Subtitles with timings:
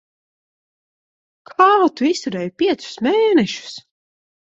[1.51, 1.69] Kā
[1.99, 3.81] tu izturēji piecus mēnešus?